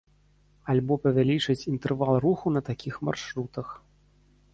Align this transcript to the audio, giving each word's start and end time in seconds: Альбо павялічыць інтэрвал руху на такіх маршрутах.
Альбо 0.73 0.95
павялічыць 1.03 1.67
інтэрвал 1.73 2.13
руху 2.25 2.53
на 2.55 2.61
такіх 2.71 2.97
маршрутах. 3.09 3.67